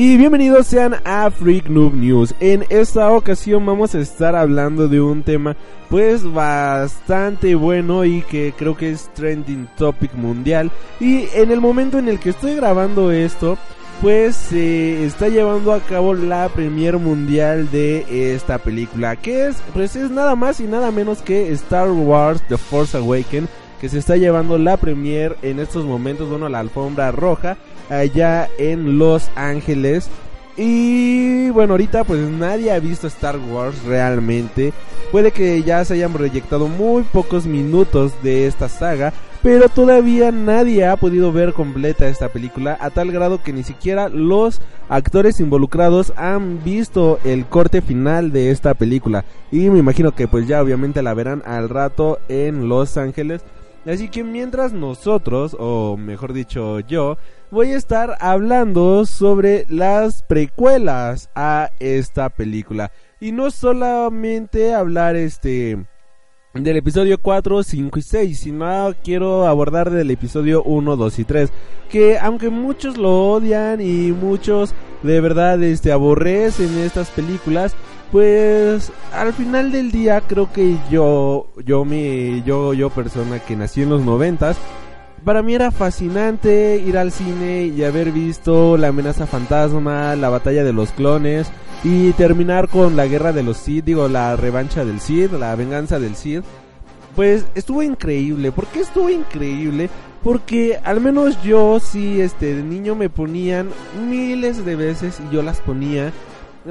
[0.00, 2.32] Y bienvenidos sean a Freak Noob News.
[2.38, 5.56] En esta ocasión vamos a estar hablando de un tema
[5.90, 10.70] pues bastante bueno y que creo que es trending topic mundial.
[11.00, 13.58] Y en el momento en el que estoy grabando esto,
[14.00, 19.96] pues se está llevando a cabo la premier mundial de esta película, que es pues
[19.96, 23.48] es nada más y nada menos que Star Wars The Force Awakens
[23.80, 27.56] que se está llevando la premier en estos momentos, bueno, la alfombra roja
[27.88, 30.08] allá en Los Ángeles.
[30.56, 34.72] Y bueno, ahorita pues nadie ha visto Star Wars realmente.
[35.12, 40.84] Puede que ya se hayan proyectado muy pocos minutos de esta saga, pero todavía nadie
[40.84, 46.12] ha podido ver completa esta película a tal grado que ni siquiera los actores involucrados
[46.16, 49.24] han visto el corte final de esta película.
[49.52, 53.42] Y me imagino que pues ya obviamente la verán al rato en Los Ángeles.
[53.88, 57.16] Así que mientras nosotros, o mejor dicho yo,
[57.50, 62.92] voy a estar hablando sobre las precuelas a esta película.
[63.18, 65.78] Y no solamente hablar este
[66.52, 71.52] del episodio 4, 5 y 6, sino quiero abordar del episodio 1, 2 y 3,
[71.88, 77.74] que aunque muchos lo odian y muchos de verdad este aborrecen estas películas,
[78.10, 83.82] pues al final del día creo que yo yo mi yo yo persona que nací
[83.82, 84.56] en los noventas
[85.24, 90.64] para mí era fascinante ir al cine y haber visto la amenaza fantasma, la batalla
[90.64, 91.50] de los clones
[91.84, 95.98] y terminar con la guerra de los Sith, digo la revancha del Sith, la venganza
[95.98, 96.44] del Sith.
[97.16, 98.52] Pues estuvo increíble.
[98.52, 99.90] ¿Por qué estuvo increíble?
[100.22, 103.70] Porque al menos yo sí, este, de niño me ponían
[104.08, 106.12] miles de veces y yo las ponía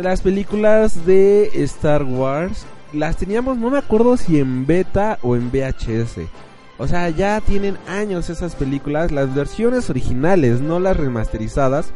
[0.04, 5.52] las películas de Star Wars las teníamos, no me acuerdo si en beta o en
[5.52, 6.30] VHS.
[6.78, 11.92] O sea, ya tienen años esas películas, las versiones originales, no las remasterizadas.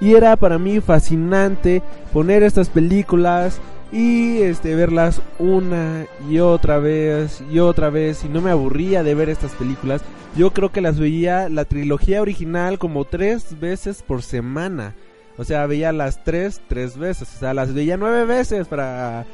[0.00, 1.82] Y era para mí fascinante
[2.12, 3.60] poner estas películas
[3.90, 9.14] y este verlas una y otra vez y otra vez y no me aburría de
[9.14, 10.02] ver estas películas.
[10.36, 14.94] Yo creo que las veía la trilogía original como tres veces por semana.
[15.38, 17.28] O sea, veía las tres, tres veces.
[17.34, 19.24] O sea, las veía nueve veces para,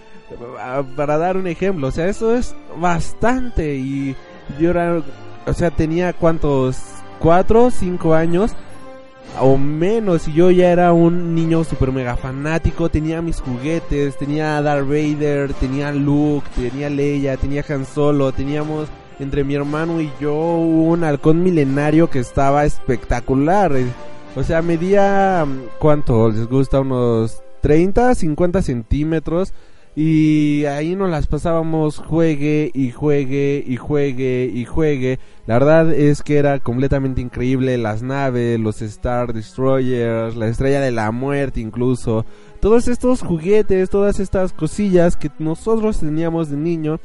[0.96, 1.88] para dar un ejemplo.
[1.88, 3.76] O sea, eso es bastante.
[3.76, 4.16] Y
[4.58, 5.02] yo era,
[5.46, 6.78] o sea, tenía cuántos,
[7.18, 8.52] cuatro, cinco años
[9.40, 10.28] o menos.
[10.28, 12.88] Y yo ya era un niño super mega fanático.
[12.88, 18.32] Tenía mis juguetes, tenía Darth Vader, tenía Luke, tenía Leia, tenía Han Solo.
[18.32, 18.88] Teníamos
[19.18, 23.72] entre mi hermano y yo un halcón milenario que estaba espectacular.
[24.38, 25.44] O sea, medía,
[25.80, 26.30] ¿cuánto?
[26.30, 26.78] ¿Les gusta?
[26.78, 29.52] Unos 30, 50 centímetros.
[29.96, 35.18] Y ahí nos las pasábamos juegue y juegue y juegue y juegue.
[35.46, 40.92] La verdad es que era completamente increíble las naves, los Star Destroyers, la estrella de
[40.92, 42.24] la muerte incluso.
[42.60, 47.00] Todos estos juguetes, todas estas cosillas que nosotros teníamos de niño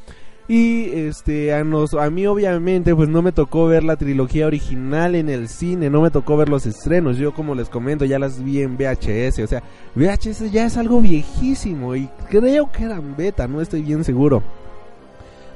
[0.47, 5.29] y este a, a mí obviamente pues no me tocó ver la trilogía original en
[5.29, 7.17] el cine, no me tocó ver los estrenos.
[7.17, 9.63] Yo como les comento ya las vi en VHS, o sea,
[9.95, 14.43] VHS ya es algo viejísimo y creo que eran beta, no estoy bien seguro.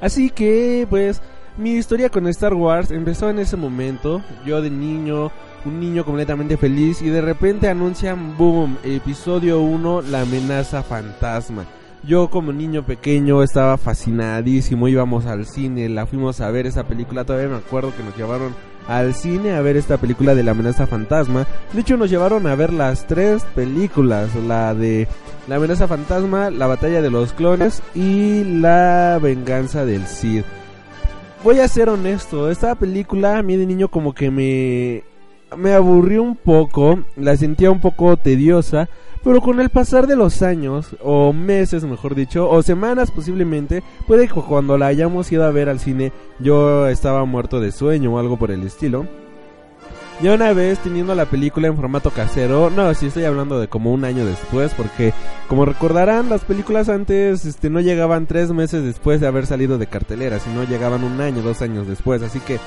[0.00, 1.20] Así que pues
[1.58, 5.30] mi historia con Star Wars empezó en ese momento, yo de niño,
[5.64, 11.66] un niño completamente feliz y de repente anuncian boom, episodio 1, la amenaza fantasma.
[12.04, 17.24] Yo como niño pequeño estaba fascinadísimo, íbamos al cine, la fuimos a ver esa película,
[17.24, 18.54] todavía me acuerdo que nos llevaron
[18.86, 21.46] al cine a ver esta película de la amenaza fantasma.
[21.72, 25.08] De hecho nos llevaron a ver las tres películas, la de
[25.48, 30.44] la amenaza fantasma, la batalla de los clones y la venganza del Sith.
[31.44, 35.04] Voy a ser honesto, esta película a mí de niño como que me
[35.56, 38.88] me aburrió un poco, la sentía un poco tediosa,
[39.24, 44.28] pero con el pasar de los años, o meses mejor dicho, o semanas posiblemente, puede
[44.28, 48.18] que cuando la hayamos ido a ver al cine yo estaba muerto de sueño o
[48.18, 49.06] algo por el estilo.
[50.20, 53.92] Ya una vez teniendo la película en formato casero, no, si estoy hablando de como
[53.92, 55.12] un año después, porque
[55.46, 59.86] como recordarán, las películas antes este, no llegaban tres meses después de haber salido de
[59.86, 62.58] cartelera, sino llegaban un año, dos años después, así que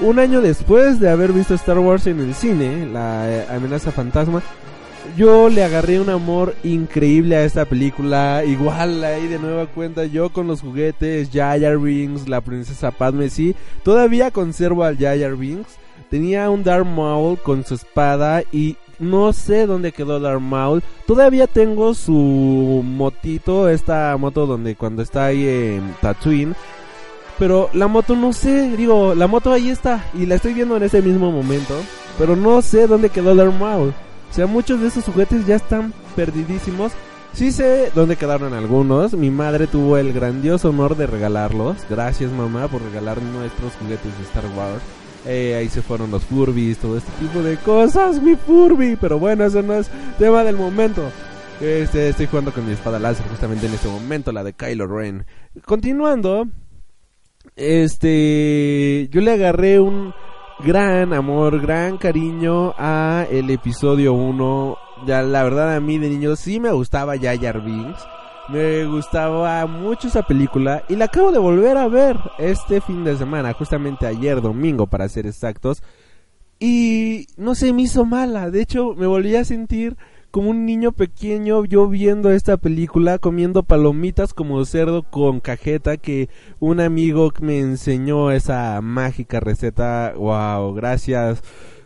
[0.00, 4.42] un año después de haber visto Star Wars en el cine, la eh, amenaza fantasma,
[5.16, 8.42] yo le agarré un amor increíble a esta película.
[8.44, 13.54] Igual ahí de nueva cuenta yo con los juguetes, Jar Rings, la princesa Padme, sí.
[13.82, 15.78] Todavía conservo al Jar Rings.
[16.10, 20.82] Tenía un Darth Maul con su espada y no sé dónde quedó Darth Maul.
[21.06, 26.54] Todavía tengo su motito, esta moto donde cuando está ahí en Tatooine.
[27.38, 30.84] Pero la moto no sé, digo, la moto ahí está y la estoy viendo en
[30.84, 31.74] ese mismo momento.
[32.18, 33.92] Pero no sé dónde quedó Darth Maul.
[34.30, 36.92] O sea, muchos de esos juguetes ya están perdidísimos.
[37.32, 39.14] Sí sé dónde quedaron algunos.
[39.14, 41.78] Mi madre tuvo el grandioso honor de regalarlos.
[41.90, 44.82] Gracias mamá por regalar nuestros juguetes de Star Wars.
[45.26, 48.96] Eh, ahí se fueron los Furbies, todo este tipo de cosas, mi Furby.
[48.96, 51.02] Pero bueno, eso no es tema del momento.
[51.60, 55.26] Este, estoy jugando con mi espada láser justamente en este momento, la de Kylo Ren.
[55.64, 56.48] Continuando,
[57.56, 60.12] este, yo le agarré un
[60.64, 64.76] gran amor, gran cariño a el episodio 1.
[65.06, 68.04] Ya la verdad a mí de niño sí me gustaba Jar Binks.
[68.48, 73.16] Me gustaba mucho esa película y la acabo de volver a ver este fin de
[73.16, 75.82] semana, justamente ayer domingo para ser exactos.
[76.58, 79.96] Y no se me hizo mala, de hecho me volví a sentir
[80.34, 86.28] como un niño pequeño yo viendo esta película comiendo palomitas como cerdo con cajeta que
[86.58, 90.12] un amigo me enseñó esa mágica receta.
[90.16, 91.40] Wow, gracias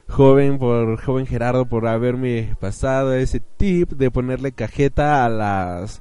[0.08, 6.00] joven por joven Gerardo por haberme pasado ese tip de ponerle cajeta a las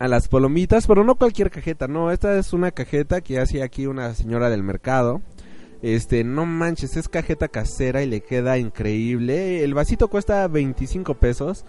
[0.00, 3.86] a las palomitas, pero no cualquier cajeta, no, esta es una cajeta que hace aquí
[3.86, 5.22] una señora del mercado.
[5.82, 9.62] Este, no manches, es cajeta casera y le queda increíble.
[9.62, 11.64] El vasito cuesta 25 pesos.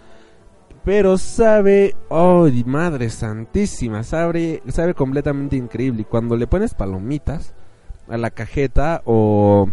[0.84, 6.02] Pero sabe, oh madre santísima, sabe, sabe completamente increíble.
[6.02, 7.52] Y cuando le pones palomitas
[8.08, 9.68] a la cajeta o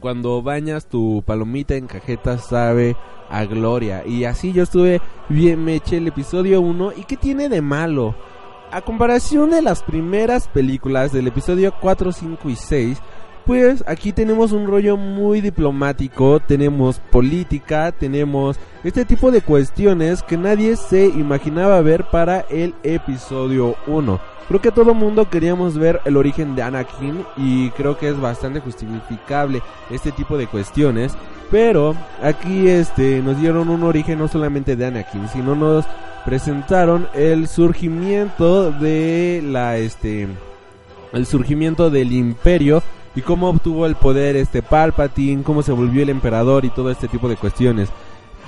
[0.00, 2.96] cuando bañas tu palomita en cajeta sabe
[3.28, 4.04] a gloria.
[4.06, 6.92] Y así yo estuve bien, me eché el episodio 1.
[6.96, 8.14] ¿Y qué tiene de malo?
[8.70, 12.98] A comparación de las primeras películas del episodio 4, 5 y 6,
[13.46, 20.36] pues aquí tenemos un rollo muy diplomático, tenemos política, tenemos este tipo de cuestiones que
[20.36, 24.20] nadie se imaginaba ver para el episodio 1.
[24.48, 28.60] Creo que todo mundo queríamos ver el origen de Anakin y creo que es bastante
[28.60, 31.14] justificable este tipo de cuestiones,
[31.50, 35.84] pero aquí este nos dieron un origen no solamente de Anakin, sino nos
[36.24, 40.28] presentaron el surgimiento de la este
[41.12, 42.82] el surgimiento del imperio
[43.14, 47.08] y cómo obtuvo el poder este Palpatine, cómo se volvió el emperador y todo este
[47.08, 47.88] tipo de cuestiones.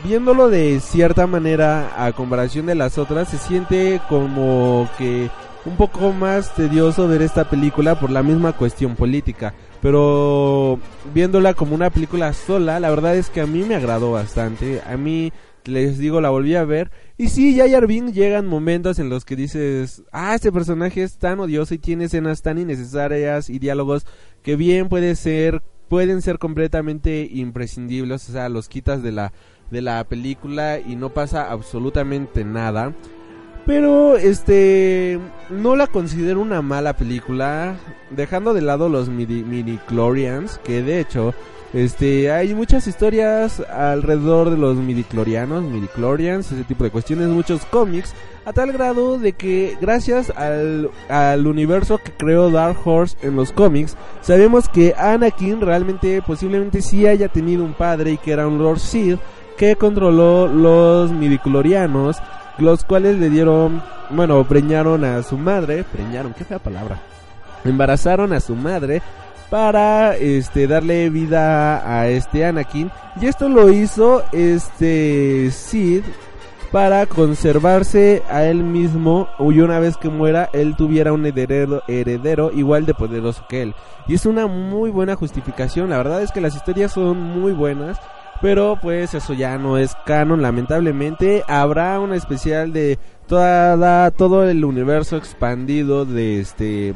[0.04, 5.30] Viéndolo de cierta manera a comparación de las otras, se siente como que
[5.64, 9.54] un poco más tedioso ver esta película por la misma cuestión política.
[9.80, 10.78] Pero
[11.12, 14.82] viéndola como una película sola, la verdad es que a mí me agradó bastante.
[14.86, 15.32] A mí,
[15.64, 16.90] les digo, la volví a ver.
[17.16, 21.38] Y sí, ya Binks llegan momentos en los que dices, ah, este personaje es tan
[21.38, 24.04] odioso y tiene escenas tan innecesarias y diálogos
[24.42, 29.32] que bien puede ser pueden ser completamente imprescindibles, o sea, los quitas de la
[29.70, 32.92] de la película y no pasa absolutamente nada.
[33.64, 35.18] Pero este
[35.50, 37.76] no la considero una mala película,
[38.10, 41.32] dejando de lado los mini clorians, que de hecho
[41.74, 48.14] este, hay muchas historias alrededor de los midiclorianos, midiclorians, ese tipo de cuestiones, muchos cómics,
[48.44, 53.50] a tal grado de que gracias al, al universo que creó Dark Horse en los
[53.50, 58.58] cómics, sabemos que Anakin realmente posiblemente sí haya tenido un padre y que era un
[58.58, 59.18] Lord Sith
[59.56, 62.18] que controló los midiclorianos,
[62.58, 67.00] los cuales le dieron, bueno, preñaron a su madre, preñaron, qué fea palabra,
[67.64, 69.02] embarazaron a su madre
[69.54, 72.90] para este darle vida a este Anakin.
[73.20, 76.02] Y esto lo hizo este Sid
[76.72, 82.50] para conservarse a él mismo y una vez que muera él tuviera un heredero, heredero
[82.52, 83.76] igual de poderoso que él.
[84.08, 85.90] Y es una muy buena justificación.
[85.90, 87.96] La verdad es que las historias son muy buenas
[88.42, 91.44] pero pues eso ya no es canon lamentablemente.
[91.46, 96.94] Habrá una especial de toda todo el universo expandido de este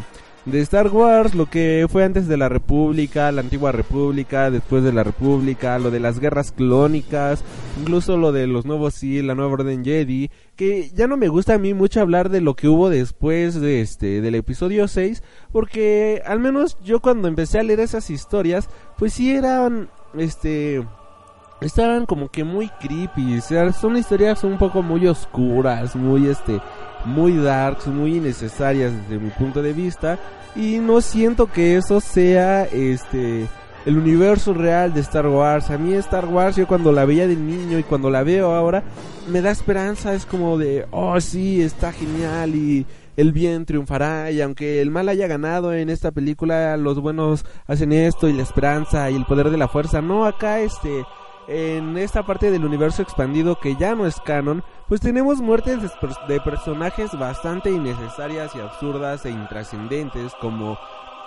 [0.51, 4.93] de Star Wars, lo que fue antes de la República, la antigua República, después de
[4.93, 7.45] la República, lo de las guerras clónicas,
[7.79, 11.55] incluso lo de los nuevos sí, la nueva orden Jedi, que ya no me gusta
[11.55, 16.23] a mí mucho hablar de lo que hubo después de este del episodio 6, porque
[16.25, 20.83] al menos yo cuando empecé a leer esas historias, pues sí eran este
[21.61, 26.61] estaban como que muy creepy, o sea, son historias un poco muy oscuras, muy este
[27.05, 30.19] muy darks, muy innecesarias desde mi punto de vista
[30.55, 33.47] y no siento que eso sea este
[33.87, 35.71] el universo real de Star Wars.
[35.71, 38.83] A mí Star Wars yo cuando la veía de niño y cuando la veo ahora
[39.29, 42.87] me da esperanza, es como de, oh sí, está genial y
[43.17, 47.93] el bien triunfará y aunque el mal haya ganado en esta película, los buenos hacen
[47.93, 50.01] esto y la esperanza y el poder de la fuerza.
[50.01, 51.05] No, acá este
[51.49, 55.79] en esta parte del universo expandido que ya no es canon, pues tenemos muertes
[56.29, 60.79] de, personajes bastante innecesarias y absurdas e intrascendentes como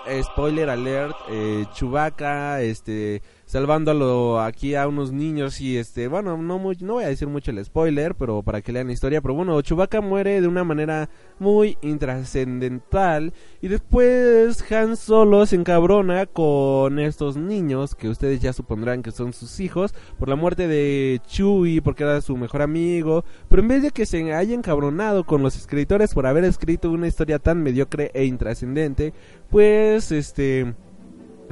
[0.05, 6.57] eh, spoiler alert, eh, Chewbacca, este, salvándolo aquí a unos niños y este, bueno, no,
[6.57, 9.61] no voy a decir mucho el spoiler, pero para que lean la historia, pero bueno,
[9.61, 17.35] Chewbacca muere de una manera muy intrascendental y después Han Solo se encabrona con estos
[17.35, 22.03] niños que ustedes ya supondrán que son sus hijos por la muerte de Chewie porque
[22.03, 26.13] era su mejor amigo, pero en vez de que se haya encabronado con los escritores
[26.13, 29.13] por haber escrito una historia tan mediocre e intrascendente,
[29.49, 30.73] pues este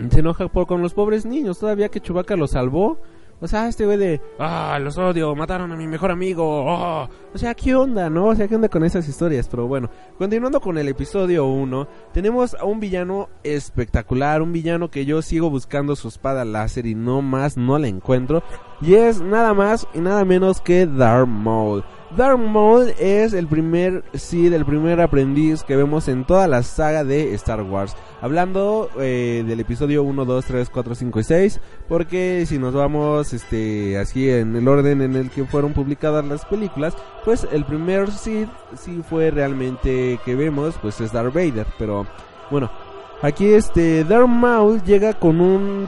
[0.10, 3.00] se enoja por, con los pobres niños, todavía que Chubaca los salvó.
[3.42, 7.08] O sea, este güey de, ah, los odio, mataron a mi mejor amigo, oh".
[7.34, 8.26] O sea, ¿qué onda, no?
[8.26, 9.48] O sea, ¿qué onda con esas historias?
[9.48, 15.06] Pero bueno, continuando con el episodio 1, tenemos a un villano espectacular, un villano que
[15.06, 18.44] yo sigo buscando su espada láser y no más no la encuentro.
[18.82, 21.86] Y es nada más y nada menos que Darth Maul.
[22.18, 27.04] Darth Maul es el primer sí, el primer aprendiz que vemos en toda la saga
[27.04, 27.96] de Star Wars.
[28.20, 33.32] Hablando eh, del episodio 1, 2, 3, 4, 5 y 6, porque si nos vamos
[33.34, 38.12] este así en el orden en el que fueron publicadas las películas, pues el primer
[38.12, 42.08] Sith sí fue realmente que vemos, pues es Darth Vader, pero
[42.50, 42.72] bueno,
[43.22, 45.88] aquí este Darth Maul llega con un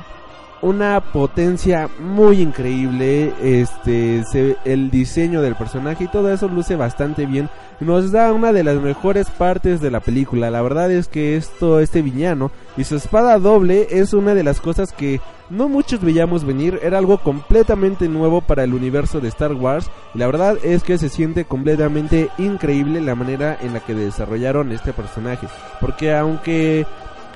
[0.62, 4.24] una potencia muy increíble, este,
[4.64, 7.50] el diseño del personaje y todo eso luce bastante bien.
[7.80, 10.52] Nos da una de las mejores partes de la película.
[10.52, 14.62] La verdad es que esto, este villano y su espada doble es una de las
[14.62, 16.80] cosas que no muchos veíamos venir.
[16.84, 19.90] Era algo completamente nuevo para el universo de Star Wars.
[20.14, 24.72] Y la verdad es que se siente completamente increíble la manera en la que desarrollaron
[24.72, 25.48] este personaje.
[25.80, 26.86] Porque aunque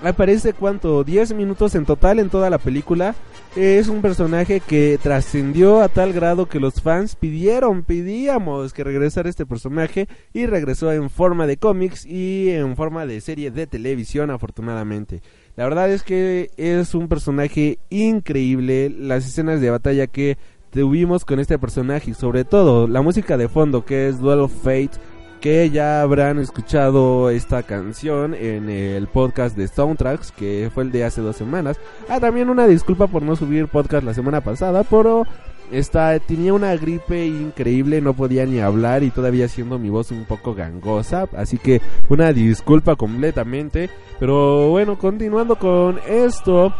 [0.09, 3.15] aparece cuánto, 10 minutos en total en toda la película.
[3.55, 9.29] Es un personaje que trascendió a tal grado que los fans pidieron, pedíamos que regresara
[9.29, 14.29] este personaje y regresó en forma de cómics y en forma de serie de televisión
[14.29, 15.21] afortunadamente.
[15.55, 20.37] La verdad es que es un personaje increíble, las escenas de batalla que
[20.69, 24.53] tuvimos con este personaje y sobre todo la música de fondo que es Duel of
[24.63, 24.91] Fate
[25.45, 31.03] que ya habrán escuchado esta canción en el podcast de Soundtracks, que fue el de
[31.03, 31.79] hace dos semanas.
[32.09, 35.27] Ah, también una disculpa por no subir podcast la semana pasada, pero
[35.71, 40.25] esta, tenía una gripe increíble, no podía ni hablar y todavía siendo mi voz un
[40.25, 43.91] poco gangosa, así que una disculpa completamente.
[44.19, 46.73] Pero bueno, continuando con esto.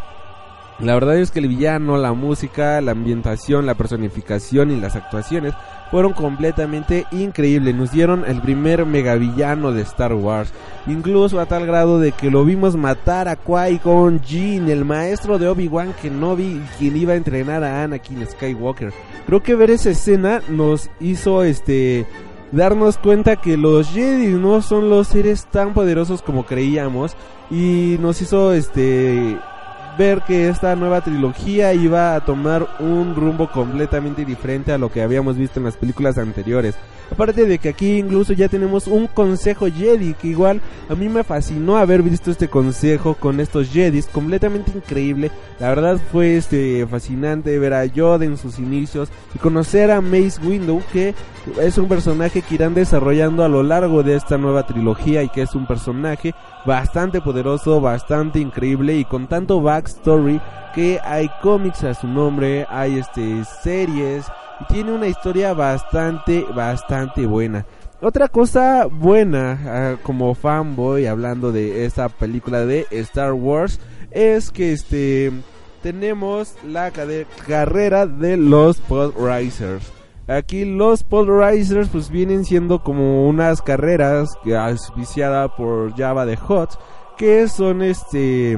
[0.80, 5.54] La verdad es que el villano, la música, la ambientación, la personificación y las actuaciones
[5.90, 7.74] fueron completamente increíbles.
[7.74, 10.52] Nos dieron el primer megavillano de Star Wars.
[10.86, 15.48] Incluso a tal grado de que lo vimos matar a Qui-Gon Jinn, el maestro de
[15.48, 18.92] Obi-Wan Kenobi, quien iba a entrenar a Anakin Skywalker.
[19.28, 22.06] Creo que ver esa escena nos hizo este
[22.52, 27.16] darnos cuenta que los Jedi no son los seres tan poderosos como creíamos
[27.50, 29.38] y nos hizo este
[29.98, 35.02] ver que esta nueva trilogía iba a tomar un rumbo completamente diferente a lo que
[35.02, 36.76] habíamos visto en las películas anteriores.
[37.12, 40.60] Aparte de que aquí incluso ya tenemos un consejo Jedi, que igual
[40.90, 45.32] a mí me fascinó haber visto este consejo con estos Jedis, completamente increíble.
[45.60, 50.40] La verdad fue este fascinante ver a Yoda en sus inicios y conocer a Mace
[50.44, 51.14] Windu, que
[51.62, 55.44] es un personaje que irán desarrollando a lo largo de esta nueva trilogía y que
[55.44, 56.34] es un personaje
[56.66, 60.42] bastante poderoso, bastante increíble y con tanto backstory
[60.74, 64.26] que hay cómics a su nombre, hay este series
[64.60, 67.66] y tiene una historia bastante, bastante buena.
[68.02, 73.80] Otra cosa buena ah, como fanboy hablando de esta película de Star Wars
[74.12, 75.32] es que este
[75.82, 79.92] tenemos la carrera de los Podrisers.
[80.28, 86.80] Aquí los Podrisers pues vienen siendo como unas carreras que auspiciada por Java de Hot
[87.16, 88.58] que son este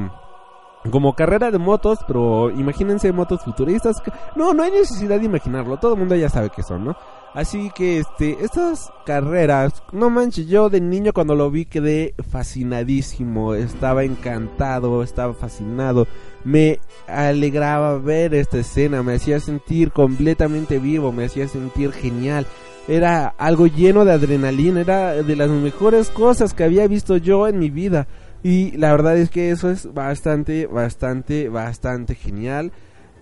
[0.91, 4.01] como carrera de motos, pero imagínense motos futuristas.
[4.35, 6.95] No, no hay necesidad de imaginarlo, todo el mundo ya sabe que son, ¿no?
[7.33, 13.53] Así que este, estas carreras, no manches, yo de niño cuando lo vi quedé fascinadísimo,
[13.53, 16.07] estaba encantado, estaba fascinado,
[16.43, 22.47] me alegraba ver esta escena, me hacía sentir completamente vivo, me hacía sentir genial.
[22.87, 27.59] Era algo lleno de adrenalina, era de las mejores cosas que había visto yo en
[27.59, 28.07] mi vida.
[28.43, 32.71] Y la verdad es que eso es bastante, bastante, bastante genial.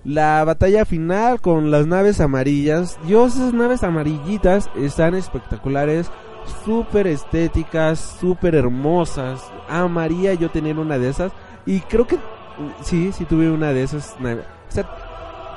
[0.05, 2.99] La batalla final con las naves amarillas.
[3.07, 6.11] Dios, esas naves amarillitas están espectaculares.
[6.63, 9.43] Súper estéticas, súper hermosas.
[9.67, 11.31] Amaría yo tener una de esas.
[11.65, 12.19] Y creo que
[12.83, 14.45] sí, sí tuve una de esas naves.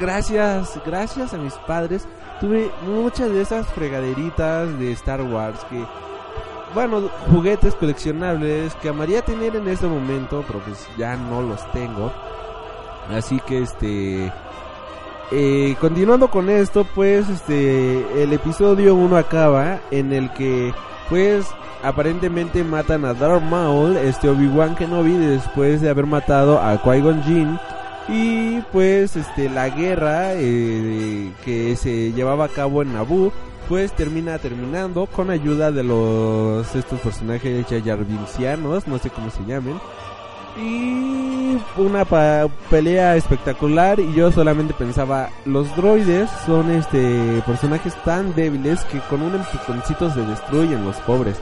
[0.00, 2.08] Gracias, gracias a mis padres.
[2.40, 5.84] Tuve muchas de esas fregaderitas de Star Wars que
[6.74, 12.12] bueno, juguetes coleccionables que amaría tener en este momento, pero pues ya no los tengo.
[13.10, 14.32] Así que este
[15.30, 20.72] eh, continuando con esto, pues este el episodio 1 acaba en el que
[21.08, 21.46] pues
[21.82, 27.58] aparentemente matan a Darth Maul, este Obi-Wan Kenobi después de haber matado a Qui-Gon Jinn
[28.08, 33.32] y pues este la guerra eh, que se llevaba a cabo en Naboo
[33.68, 39.78] pues termina terminando con ayuda de los estos personajes Yayarvincianos, no sé cómo se llamen.
[40.60, 42.04] Y una
[42.70, 49.22] pelea espectacular y yo solamente pensaba, los droides son este personajes tan débiles que con
[49.22, 51.40] un empujoncito se destruyen los pobres.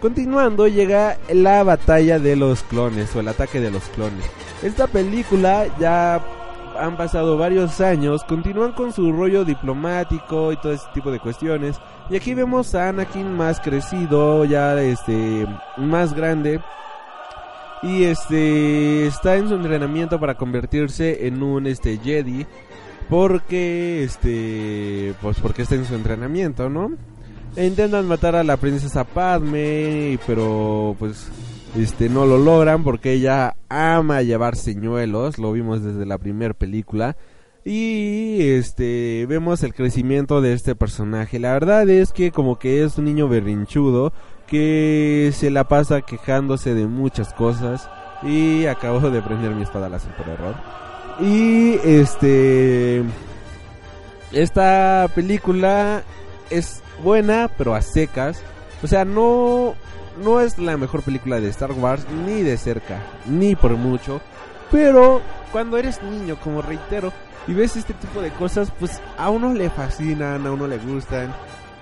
[0.00, 4.24] Continuando llega la batalla de los clones o el ataque de los clones.
[4.62, 6.20] Esta película ya
[6.78, 11.80] han pasado varios años, continúan con su rollo diplomático y todo ese tipo de cuestiones.
[12.10, 16.60] Y aquí vemos a Anakin más crecido, ya este más grande.
[17.82, 22.46] Y este está en su entrenamiento para convertirse en un este Jedi.
[23.08, 26.92] Porque este pues porque está en su entrenamiento, ¿no?
[27.56, 31.30] E intentan matar a la princesa Padme, pero pues
[31.76, 37.16] este no lo logran porque ella ama llevar señuelos, lo vimos desde la primera película.
[37.64, 41.38] Y este vemos el crecimiento de este personaje.
[41.38, 44.12] La verdad es que como que es un niño berrinchudo
[44.48, 47.88] que se la pasa quejándose de muchas cosas
[48.22, 50.54] y acabo de prender mi espada láser por error.
[51.20, 53.04] Y este
[54.32, 56.02] esta película
[56.50, 58.42] es buena, pero a secas.
[58.82, 59.74] O sea, no
[60.22, 64.20] no es la mejor película de Star Wars, ni de cerca, ni por mucho.
[64.70, 65.20] Pero
[65.52, 67.12] cuando eres niño, como reitero,
[67.46, 71.32] y ves este tipo de cosas, pues a uno le fascinan, a uno le gustan.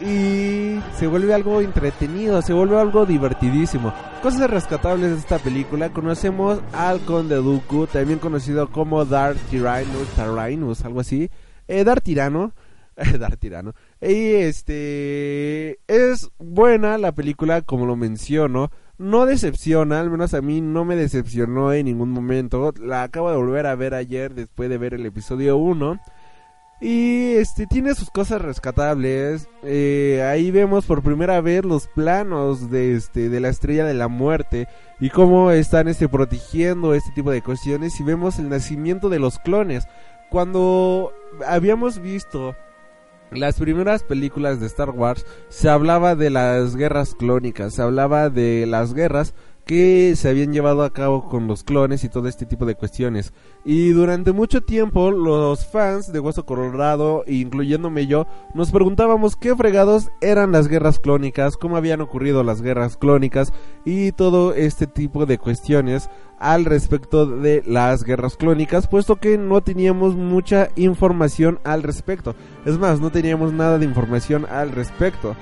[0.01, 3.95] Y se vuelve algo entretenido, se vuelve algo divertidísimo.
[4.23, 5.91] Cosas rescatables de esta película.
[5.91, 11.31] Conocemos al Conde Dooku, también conocido como Darth Tyrannus, Tyrannus, algo así.
[11.67, 12.53] Eh, Darth Tirano.
[13.19, 13.73] Darth Tirano.
[14.01, 18.71] Y este es buena la película, como lo menciono.
[18.99, 22.73] No decepciona, al menos a mí no me decepcionó en ningún momento.
[22.81, 25.99] La acabo de volver a ver ayer después de ver el episodio 1.
[26.81, 29.49] Y este tiene sus cosas rescatables.
[29.63, 34.09] Eh, ahí vemos por primera vez los planos de este de la estrella de la
[34.09, 34.69] muerte
[35.01, 39.39] y cómo están este protegiendo este tipo de cuestiones y vemos el nacimiento de los
[39.39, 39.87] clones.
[40.31, 41.13] Cuando
[41.47, 42.55] habíamos visto
[43.31, 48.67] las primeras películas de Star Wars se hablaba de las guerras clónicas, se hablaba de
[48.67, 49.35] las guerras
[49.67, 53.35] que se habían llevado a cabo con los clones y todo este tipo de cuestiones.
[53.65, 60.09] Y durante mucho tiempo los fans de Hueso Colorado, incluyéndome yo, nos preguntábamos qué fregados
[60.21, 63.53] eran las guerras clónicas, cómo habían ocurrido las guerras clónicas
[63.85, 69.63] y todo este tipo de cuestiones al respecto de las guerras clónicas, puesto que no
[69.63, 72.37] teníamos mucha información al respecto.
[72.65, 75.35] Es más, no teníamos nada de información al respecto.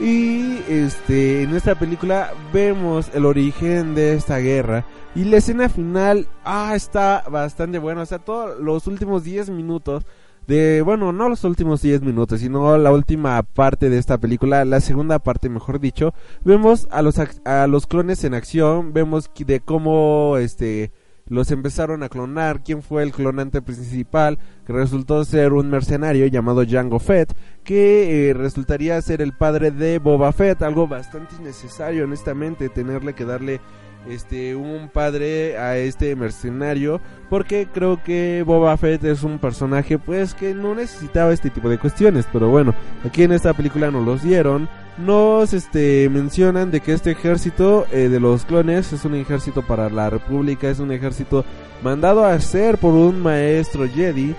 [0.00, 6.26] Y este en esta película vemos el origen de esta guerra y la escena final
[6.42, 10.06] ah está bastante buena, o sea, todos los últimos 10 minutos
[10.46, 14.80] de bueno, no los últimos 10 minutos, sino la última parte de esta película, la
[14.80, 20.38] segunda parte, mejor dicho, vemos a los a los clones en acción, vemos de cómo
[20.38, 20.92] este
[21.30, 22.62] los empezaron a clonar.
[22.62, 24.38] ¿Quién fue el clonante principal?
[24.66, 29.98] Que resultó ser un mercenario llamado Jango Fett, que eh, resultaría ser el padre de
[29.98, 30.60] Boba Fett.
[30.60, 33.60] Algo bastante innecesario, honestamente, tenerle que darle
[34.08, 40.32] este un padre a este mercenario porque creo que Boba Fett es un personaje pues
[40.32, 44.22] que no necesitaba este tipo de cuestiones pero bueno aquí en esta película nos los
[44.22, 49.62] dieron nos este, mencionan de que este ejército eh, de los clones es un ejército
[49.62, 51.44] para la República, es un ejército
[51.82, 54.34] mandado a hacer por un maestro Jedi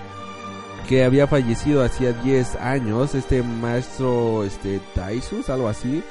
[0.88, 6.02] que había fallecido hacía 10 años, este maestro este Taisus, algo así.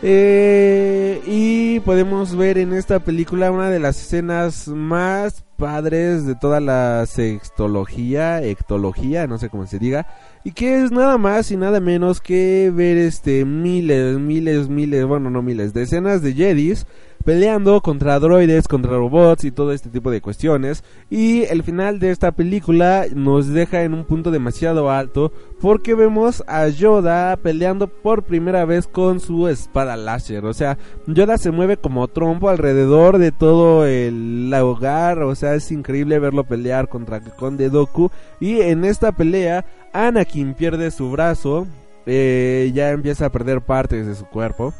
[0.00, 6.60] Eh, y podemos ver en esta película una de las escenas más padres de toda
[6.60, 10.06] la sextología, ectología, no sé cómo se diga,
[10.44, 15.30] y que es nada más y nada menos que ver este miles, miles, miles, bueno,
[15.30, 16.86] no miles, decenas de Jedis
[17.28, 20.82] peleando contra droides, contra robots y todo este tipo de cuestiones.
[21.10, 26.42] Y el final de esta película nos deja en un punto demasiado alto porque vemos
[26.46, 30.46] a Yoda peleando por primera vez con su espada láser.
[30.46, 35.18] O sea, Yoda se mueve como trompo alrededor de todo el hogar.
[35.18, 38.10] O sea, es increíble verlo pelear contra Conde Doku.
[38.40, 41.66] Y en esta pelea, Anakin pierde su brazo.
[42.06, 44.72] Eh, ya empieza a perder partes de su cuerpo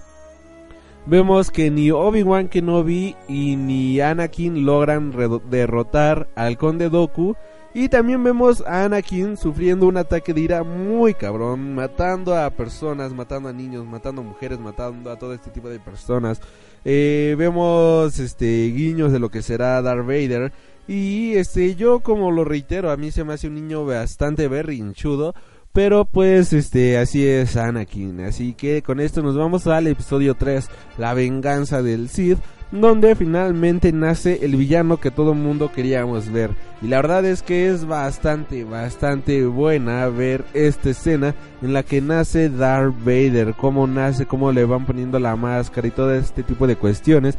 [1.09, 5.13] vemos que ni Obi-Wan Kenobi y ni Anakin logran
[5.51, 7.35] derrotar al Conde Doku.
[7.75, 13.13] Y también vemos a Anakin sufriendo un ataque de ira muy cabrón, matando a personas,
[13.13, 16.41] matando a niños, matando a mujeres, matando a todo este tipo de personas.
[16.85, 20.53] Eh, vemos este guiños de lo que será Darth Vader.
[20.87, 25.35] Y este yo como lo reitero, a mí se me hace un niño bastante berrinchudo.
[25.79, 28.25] Pero pues este así es Anakin.
[28.25, 32.41] Así que con esto nos vamos al episodio 3, La venganza del Sith,
[32.73, 36.51] donde finalmente nace el villano que todo mundo queríamos ver.
[36.83, 42.01] Y la verdad es que es bastante, bastante buena ver esta escena en la que
[42.01, 46.67] nace Darth Vader, cómo nace, cómo le van poniendo la máscara y todo este tipo
[46.67, 47.39] de cuestiones.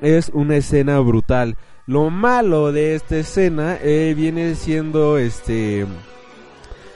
[0.00, 1.56] Es una escena brutal.
[1.86, 5.86] Lo malo de esta escena eh, viene siendo este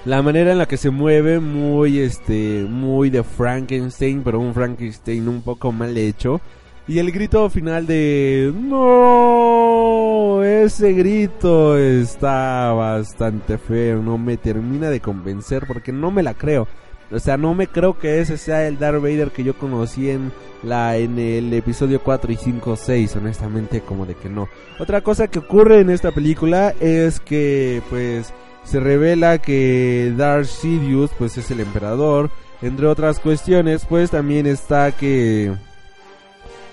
[0.05, 5.29] la manera en la que se mueve muy este muy de Frankenstein pero un Frankenstein
[5.29, 6.41] un poco mal hecho.
[6.87, 15.01] Y el grito final de no ese grito está bastante feo no me termina de
[15.01, 16.69] convencer porque no me la creo
[17.11, 20.31] o sea no me creo que ese sea el Darth Vader que yo conocí en
[20.63, 24.49] la en el episodio 4 y 5 6 honestamente como de que no.
[24.79, 28.33] Otra cosa que ocurre en esta película es que pues
[28.65, 32.31] se revela que Darth Sidious pues es el emperador,
[32.63, 35.53] entre otras cuestiones, pues también está que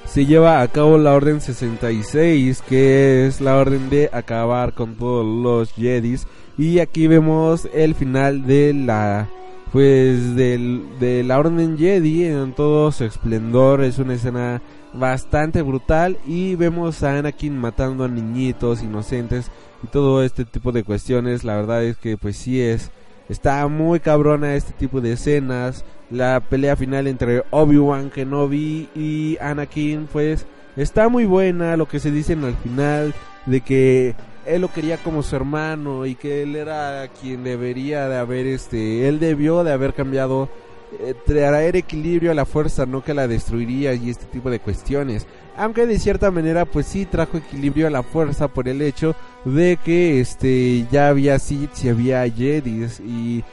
[0.05, 5.25] se lleva a cabo la orden 66, que es la orden de acabar con todos
[5.25, 6.27] los Jedis
[6.57, 9.29] y aquí vemos el final de la
[9.71, 14.61] pues del, de la orden Jedi en todo su esplendor, es una escena
[14.93, 16.17] bastante brutal.
[16.27, 19.49] Y vemos a Anakin matando a niñitos inocentes
[19.83, 21.43] y todo este tipo de cuestiones.
[21.43, 22.91] La verdad es que pues sí es
[23.29, 25.85] está muy cabrona este tipo de escenas.
[26.09, 32.11] La pelea final entre Obi-Wan Kenobi y Anakin pues está muy buena lo que se
[32.11, 33.13] dicen al final
[33.45, 34.15] de que
[34.45, 39.07] él lo quería como su hermano y que él era quien debería de haber este
[39.07, 40.49] él debió de haber cambiado
[40.99, 45.25] eh, traer equilibrio a la fuerza, no que la destruiría y este tipo de cuestiones.
[45.57, 49.77] Aunque de cierta manera pues sí trajo equilibrio a la fuerza por el hecho de
[49.83, 53.43] que este ya había Sith y había Jedis y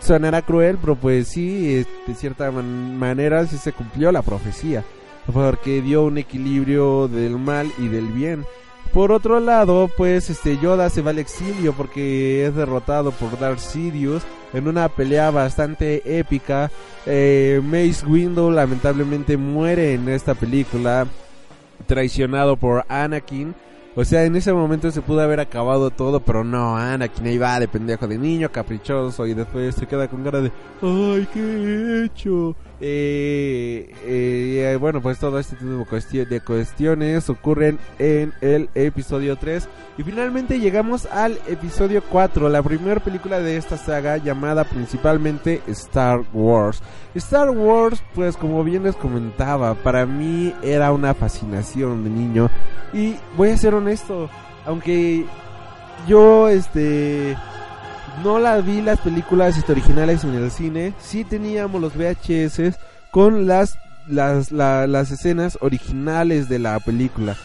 [0.00, 4.84] sonará cruel, pero pues sí, de cierta manera sí se cumplió la profecía,
[5.32, 8.44] porque dio un equilibrio del mal y del bien.
[8.96, 13.58] Por otro lado, pues este Yoda se va al exilio porque es derrotado por Darth
[13.58, 14.22] Sidious
[14.54, 16.70] en una pelea bastante épica.
[17.04, 21.06] Eh, Mace Windu lamentablemente muere en esta película,
[21.86, 23.54] traicionado por Anakin.
[23.94, 27.60] O sea, en ese momento se pudo haber acabado todo, pero no, Anakin ahí va
[27.60, 32.04] de pendejo de niño, caprichoso, y después se queda con cara de, ay, ¿qué he
[32.06, 32.56] hecho?
[32.80, 39.68] Eh, bueno, pues todo este tipo de cuestiones ocurren en el episodio 3.
[39.98, 46.20] Y finalmente llegamos al episodio 4, la primera película de esta saga llamada principalmente Star
[46.34, 46.82] Wars.
[47.14, 52.50] Star Wars, pues como bien les comentaba, para mí era una fascinación de niño.
[52.92, 54.28] Y voy a ser honesto,
[54.66, 55.24] aunque
[56.06, 57.36] yo este
[58.22, 62.76] no la vi las películas originales en el cine, sí teníamos los VHS
[63.10, 67.36] con las, las, las escenas originales de la película.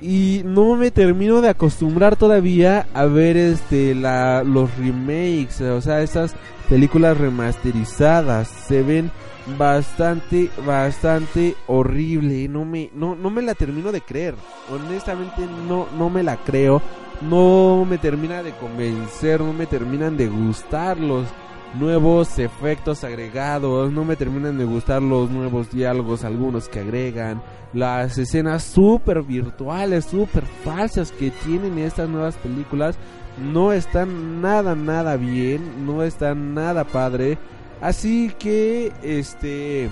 [0.00, 6.00] Y no me termino de acostumbrar todavía a ver este la, los remakes, o sea,
[6.00, 6.34] esas
[6.70, 8.48] películas remasterizadas.
[8.48, 9.10] Se ven
[9.58, 12.48] bastante, bastante horrible.
[12.48, 14.34] No me, no, no me la termino de creer.
[14.72, 16.80] Honestamente no, no me la creo
[17.20, 21.26] no me termina de convencer, no me terminan de gustar los,
[21.74, 28.18] nuevos efectos agregados, no me terminan de gustar los nuevos diálogos, algunos que agregan, las
[28.18, 32.96] escenas súper virtuales, súper falsas que tienen estas nuevas películas,
[33.38, 37.38] no están nada, nada bien, no están nada padre.
[37.80, 39.88] Así que, este,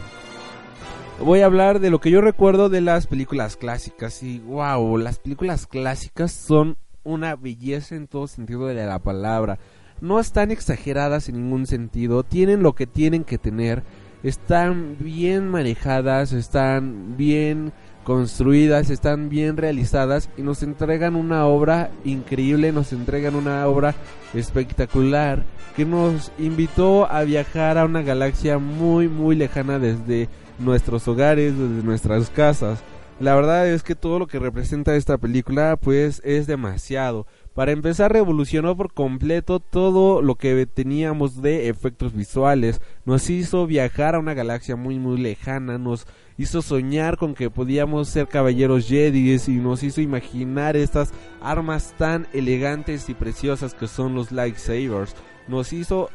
[1.20, 4.22] voy a hablar de lo que yo recuerdo de las películas clásicas.
[4.22, 6.76] Y wow, las películas clásicas son
[7.08, 9.58] una belleza en todo sentido de la palabra.
[10.00, 13.82] No están exageradas en ningún sentido, tienen lo que tienen que tener,
[14.22, 17.72] están bien manejadas, están bien
[18.04, 23.94] construidas, están bien realizadas y nos entregan una obra increíble, nos entregan una obra
[24.34, 25.44] espectacular
[25.76, 31.82] que nos invitó a viajar a una galaxia muy muy lejana desde nuestros hogares, desde
[31.82, 32.82] nuestras casas.
[33.20, 37.26] La verdad es que todo lo que representa esta película pues es demasiado.
[37.52, 44.14] Para empezar revolucionó por completo todo lo que teníamos de efectos visuales, nos hizo viajar
[44.14, 49.36] a una galaxia muy muy lejana, nos hizo soñar con que podíamos ser caballeros Jedi
[49.48, 51.10] y nos hizo imaginar estas
[51.42, 55.16] armas tan elegantes y preciosas que son los lightsabers.
[55.48, 56.08] Nos hizo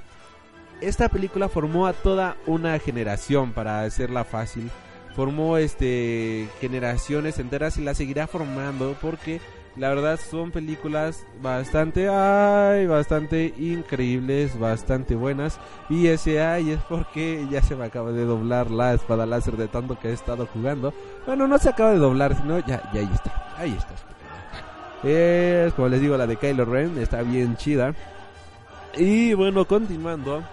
[0.80, 4.72] esta película formó a toda una generación para hacerla fácil.
[5.16, 9.40] Formó este generaciones enteras y la seguirá formando porque
[9.76, 17.48] la verdad son películas bastante ay, bastante increíbles, bastante buenas y ese ay es porque
[17.52, 20.94] ya se me acaba de doblar la espada láser de tanto que he estado jugando.
[21.26, 23.56] Bueno, no se acaba de doblar, sino ya ya ahí está.
[23.58, 23.94] Ahí está.
[25.08, 27.94] Es como les digo la de Kylo Ren, está bien chida.
[28.96, 30.44] Y bueno, continuando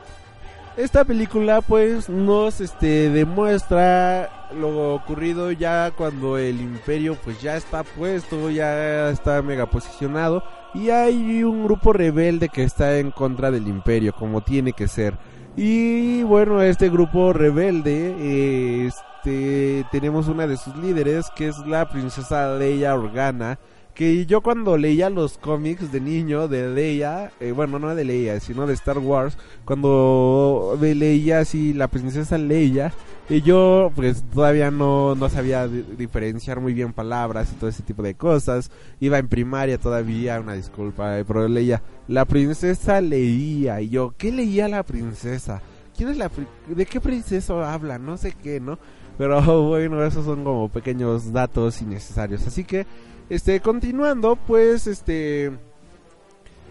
[0.77, 7.83] esta película pues nos este demuestra lo ocurrido ya cuando el imperio pues ya está
[7.83, 10.43] puesto, ya está mega posicionado
[10.75, 15.19] y hay un grupo rebelde que está en contra del imperio como tiene que ser.
[15.57, 22.55] Y bueno, este grupo rebelde este tenemos una de sus líderes que es la princesa
[22.55, 23.59] Leia Organa
[23.95, 28.41] que yo cuando leía los cómics de niño de Leia, eh, bueno, no de Leia,
[28.41, 32.93] sino de Star Wars, cuando leía así la princesa Leia,
[33.29, 38.03] y yo pues todavía no, no sabía diferenciar muy bien palabras y todo ese tipo
[38.03, 43.91] de cosas, iba en primaria todavía, una disculpa, eh, pero leía, la princesa leía, y
[43.91, 45.63] yo, ¿qué leía la princesa?
[45.97, 46.31] ¿Quién es la
[46.67, 47.99] ¿De qué princesa habla?
[47.99, 48.79] No sé qué, ¿no?
[49.19, 52.87] Pero bueno, esos son como pequeños datos innecesarios, así que
[53.31, 55.53] este, continuando, pues, este...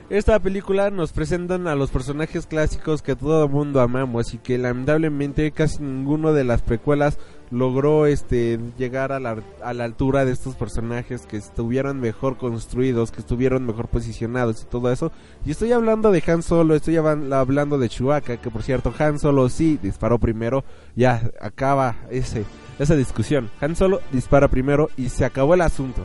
[0.09, 4.57] Esta película nos presentan a los personajes clásicos que todo el mundo amamos y que
[4.57, 7.19] lamentablemente casi ninguno de las precuelas
[7.51, 13.11] logró este llegar a la, a la altura de estos personajes que estuvieran mejor construidos,
[13.11, 15.11] que estuvieron mejor posicionados y todo eso.
[15.45, 19.47] Y estoy hablando de Han Solo, estoy hablando de Chewbacca, que por cierto Han Solo
[19.47, 20.63] sí disparó primero,
[20.95, 22.45] ya acaba ese
[22.79, 23.51] esa discusión.
[23.61, 26.01] Han Solo dispara primero y se acabó el asunto.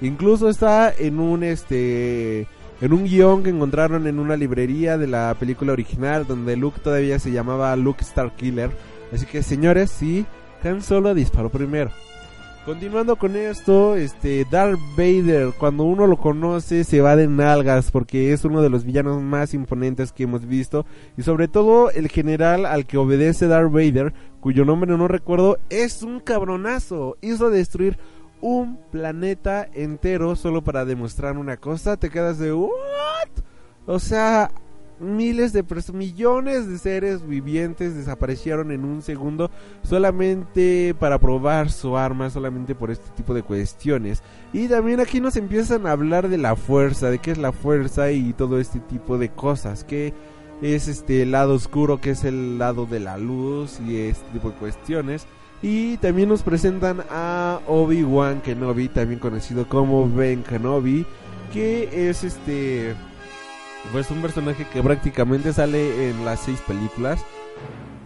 [0.00, 2.46] Incluso está en un este
[2.80, 7.18] en un guion que encontraron en una librería de la película original donde Luke todavía
[7.18, 8.70] se llamaba Luke Starkiller.
[9.12, 10.26] Así que señores, sí,
[10.62, 11.90] Han Solo disparó primero.
[12.66, 18.32] Continuando con esto, este Darth Vader, cuando uno lo conoce se va de nalgas porque
[18.32, 20.84] es uno de los villanos más imponentes que hemos visto
[21.16, 26.02] y sobre todo el general al que obedece Darth Vader, cuyo nombre no recuerdo, es
[26.02, 27.16] un cabronazo.
[27.22, 27.98] Hizo destruir
[28.40, 32.70] un planeta entero solo para demostrar una cosa, te quedas de ¿what?
[33.86, 34.50] O sea,
[34.98, 39.50] miles de millones de seres vivientes desaparecieron en un segundo
[39.82, 44.22] solamente para probar su arma, solamente por este tipo de cuestiones.
[44.52, 48.10] Y también aquí nos empiezan a hablar de la fuerza, de qué es la fuerza
[48.10, 50.14] y todo este tipo de cosas, que
[50.62, 54.56] es este lado oscuro, que es el lado de la luz y este tipo de
[54.56, 55.26] cuestiones.
[55.62, 61.06] Y también nos presentan a Obi-Wan Kenobi, también conocido como Ben Kenobi,
[61.52, 62.94] que es este
[63.92, 67.24] pues un personaje que prácticamente sale en las seis películas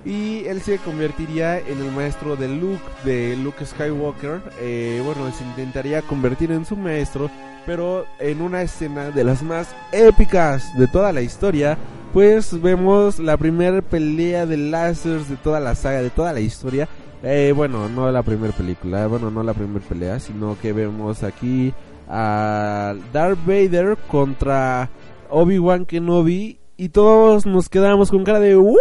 [0.05, 4.41] y él se convertiría en el maestro de Luke, de Luke Skywalker.
[4.61, 7.31] Eh, bueno, se intentaría convertir en su maestro,
[7.67, 11.77] pero en una escena de las más épicas de toda la historia,
[12.15, 16.89] pues vemos la primera pelea de láseres de toda la saga, de toda la historia,
[17.23, 21.73] eh, bueno, no la primera película, bueno, no la primera pelea, sino que vemos aquí
[22.09, 24.91] a Darth Vader contra
[25.29, 28.77] Obi-Wan Kenobi y todos nos quedamos con cara de ¿What?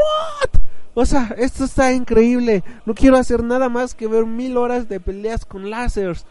[0.94, 2.64] O sea, esto está increíble.
[2.86, 6.26] No quiero hacer nada más que ver mil horas de peleas con láseres.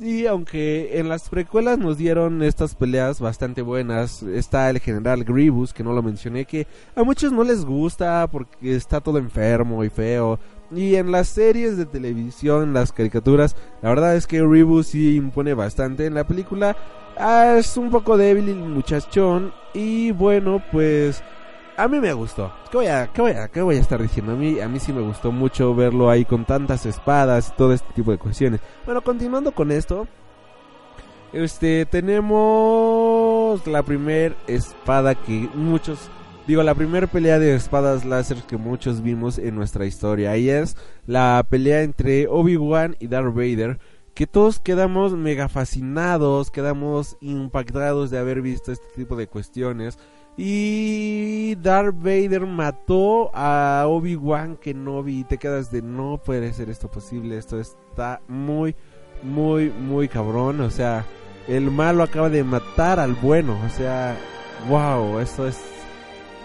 [0.00, 5.72] Y aunque en las precuelas nos dieron estas peleas bastante buenas, está el general Grievous,
[5.72, 9.90] que no lo mencioné, que a muchos no les gusta porque está todo enfermo y
[9.90, 10.38] feo.
[10.70, 15.54] Y en las series de televisión, las caricaturas, la verdad es que Grievous sí impone
[15.54, 16.06] bastante.
[16.06, 16.76] En la película
[17.16, 19.52] ah, es un poco débil el muchachón.
[19.72, 21.22] Y bueno, pues
[21.76, 22.52] a mí me gustó.
[22.70, 24.32] ¿Qué voy a, qué voy qué voy a estar diciendo?
[24.32, 27.72] A mí, a mí sí me gustó mucho verlo ahí con tantas espadas y todo
[27.72, 28.60] este tipo de cuestiones.
[28.84, 30.06] Bueno, continuando con esto.
[31.32, 36.08] Este, tenemos la primer espada que muchos,
[36.46, 40.36] digo, la primera pelea de espadas láser que muchos vimos en nuestra historia.
[40.36, 40.76] Y es
[41.06, 43.78] la pelea entre Obi-Wan y Darth Vader.
[44.14, 49.98] Que todos quedamos mega fascinados, quedamos impactados de haber visto este tipo de cuestiones.
[50.36, 55.20] Y Darth Vader mató a Obi-Wan Kenobi.
[55.20, 57.38] Y te quedas de no puede ser esto posible.
[57.38, 58.76] Esto está muy,
[59.22, 60.60] muy, muy cabrón.
[60.60, 61.04] O sea,
[61.48, 63.58] el malo acaba de matar al bueno.
[63.66, 64.16] O sea,
[64.68, 65.73] wow, esto es.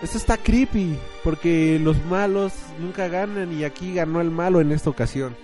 [0.02, 0.98] Esto está creepy.
[1.24, 3.52] Porque los malos nunca ganan.
[3.54, 5.36] Y aquí ganó el malo en esta ocasión.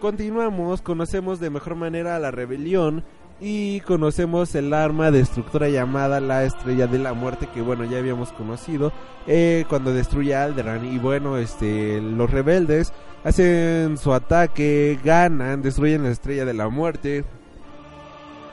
[0.00, 3.04] Continuamos, conocemos de mejor manera a la rebelión
[3.40, 8.32] y conocemos el arma destructora llamada la Estrella de la Muerte que bueno ya habíamos
[8.32, 8.92] conocido
[9.26, 12.92] eh, cuando destruye a Alderaan y bueno este los rebeldes
[13.24, 17.24] hacen su ataque ganan destruyen la Estrella de la Muerte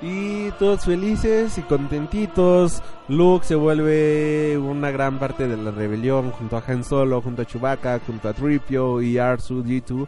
[0.02, 6.58] y todos felices y contentitos Luke se vuelve una gran parte de la rebelión junto
[6.58, 10.08] a Han Solo junto a Chewbacca junto a Tripio y R2D2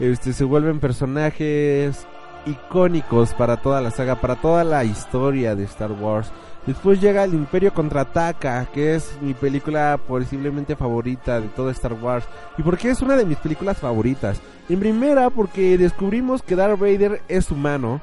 [0.00, 2.06] este se vuelven personajes
[2.46, 6.30] icónicos para toda la saga, para toda la historia de Star Wars.
[6.66, 12.26] Después llega El Imperio Contraataca, que es mi película posiblemente favorita de todo Star Wars.
[12.58, 14.40] ¿Y por qué es una de mis películas favoritas?
[14.68, 18.00] En primera, porque descubrimos que Darth Vader es humano.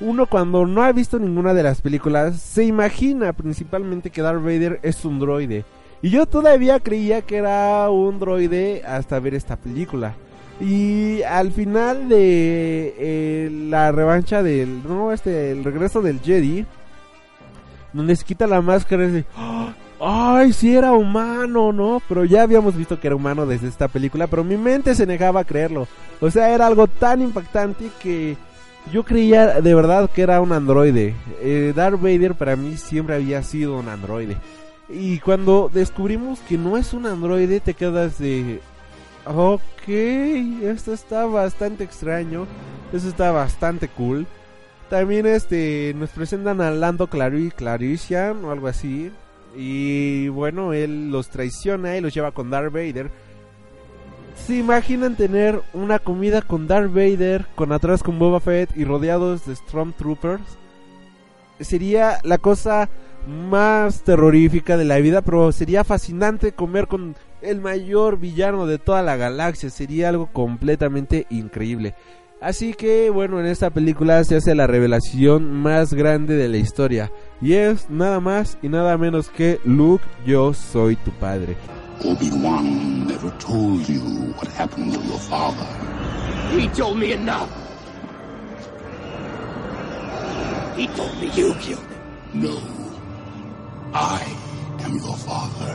[0.00, 4.78] Uno cuando no ha visto ninguna de las películas, se imagina principalmente que Darth Vader
[4.82, 5.64] es un droide.
[6.02, 10.14] Y yo todavía creía que era un droide hasta ver esta película.
[10.60, 14.82] Y al final de eh, la revancha del.
[14.86, 16.64] No, este, el regreso del Jedi.
[17.92, 19.26] Donde se quita la máscara y dice.
[19.98, 22.02] ¡Ay, sí era humano, ¿no?
[22.06, 24.26] Pero ya habíamos visto que era humano desde esta película.
[24.26, 25.88] Pero mi mente se negaba a creerlo.
[26.20, 28.36] O sea, era algo tan impactante que.
[28.92, 31.14] Yo creía de verdad que era un androide.
[31.40, 34.36] Eh, Darth Vader para mí siempre había sido un androide.
[34.88, 38.60] Y cuando descubrimos que no es un androide, te quedas de.
[39.26, 42.46] Ok, esto está bastante extraño.
[42.92, 44.26] Esto está bastante cool.
[44.88, 49.10] También este nos presentan a Lando Clary, Clarician o algo así.
[49.56, 53.10] Y bueno, él los traiciona y los lleva con Darth Vader.
[54.36, 59.44] ¿Se imaginan tener una comida con Darth Vader, con atrás con Boba Fett y rodeados
[59.46, 60.58] de Stormtroopers?
[61.58, 62.88] Sería la cosa
[63.26, 69.02] más terrorífica de la vida, pero sería fascinante comer con el mayor villano de toda
[69.02, 69.68] la galaxia.
[69.68, 71.94] Sería algo completamente increíble.
[72.40, 77.10] Así que bueno, en esta película se hace la revelación más grande de la historia.
[77.40, 81.56] Y es nada más y nada menos que Luke, yo soy tu padre.
[82.04, 84.00] Obi-Wan never told you
[84.36, 85.66] what happened to your father.
[86.50, 87.50] He told me enough.
[90.76, 91.78] He told me you killed him.
[92.34, 92.60] No.
[93.94, 94.22] I
[94.80, 95.74] am your father.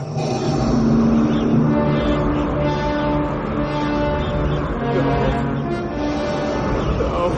[6.98, 7.30] No.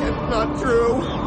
[0.00, 1.21] That's not true.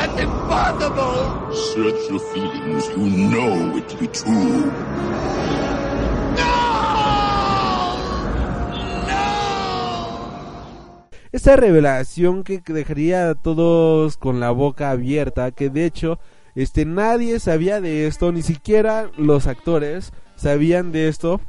[0.00, 1.52] That's impossible.
[1.52, 2.88] Search your feelings.
[2.96, 4.72] You know it to be true.
[6.36, 6.56] No!
[9.06, 9.20] No!
[11.32, 16.18] Esta revelación que dejaría a todos con la boca abierta, que de hecho
[16.54, 21.42] este nadie sabía de esto, ni siquiera los actores sabían de esto.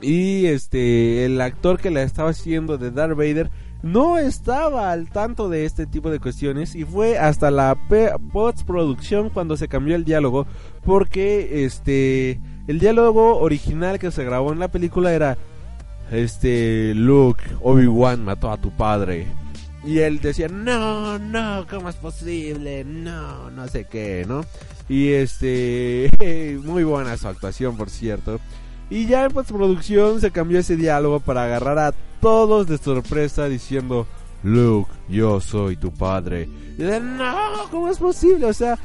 [0.00, 3.52] Y este el actor que la estaba haciendo de Darth Vader
[3.84, 7.76] no estaba al tanto de este tipo de cuestiones y fue hasta la
[8.32, 10.46] postproducción cuando se cambió el diálogo
[10.86, 15.36] porque este el diálogo original que se grabó en la película era
[16.10, 19.26] este Luke Obi-Wan mató a tu padre
[19.84, 22.84] y él decía, no, no, ¿cómo es posible?
[22.84, 24.46] No, no sé qué, ¿no?
[24.88, 26.08] Y este,
[26.64, 28.40] muy buena su actuación, por cierto.
[28.88, 31.94] Y ya en postproducción se cambió ese diálogo para agarrar a
[32.24, 34.06] todos de sorpresa diciendo,
[34.42, 36.48] Luke, yo soy tu padre.
[36.78, 37.34] Y de, no,
[37.70, 38.46] ¿cómo es posible?
[38.46, 38.78] O sea,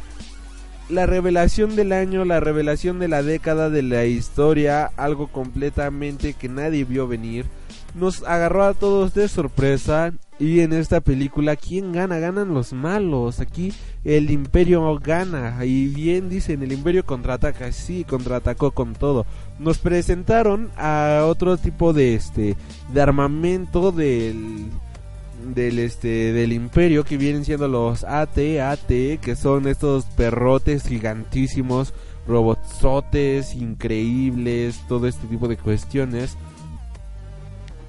[0.89, 6.49] la revelación del año, la revelación de la década de la historia, algo completamente que
[6.49, 7.45] nadie vio venir,
[7.95, 12.17] nos agarró a todos de sorpresa Y en esta película, ¿quién gana?
[12.17, 13.41] Ganan los malos.
[13.41, 13.73] Aquí
[14.05, 15.65] el imperio gana.
[15.65, 17.71] Y bien dicen, el imperio contraataca.
[17.73, 19.25] Sí, contraatacó con todo.
[19.59, 22.55] Nos presentaron a otro tipo de este
[22.93, 24.69] de armamento del
[25.53, 28.87] del este del imperio que vienen siendo los AT AT
[29.21, 31.93] que son estos perrotes gigantísimos
[32.27, 36.35] robotsotes increíbles todo este tipo de cuestiones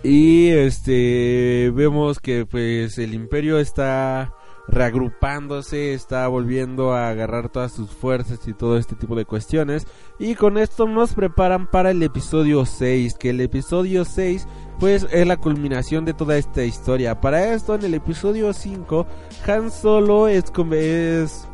[0.03, 4.35] y este vemos que pues el imperio está
[4.71, 9.87] reagrupándose, está volviendo a agarrar todas sus fuerzas y todo este tipo de cuestiones.
[10.19, 14.47] Y con esto nos preparan para el episodio 6, que el episodio 6
[14.79, 17.21] pues es la culminación de toda esta historia.
[17.21, 19.07] Para esto en el episodio 5
[19.47, 21.49] Han Solo es, es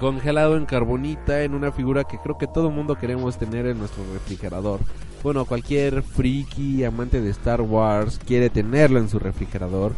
[0.00, 4.02] congelado en carbonita en una figura que creo que todo mundo queremos tener en nuestro
[4.12, 4.80] refrigerador.
[5.26, 9.92] Bueno, cualquier friki amante de Star Wars quiere tenerlo en su refrigerador.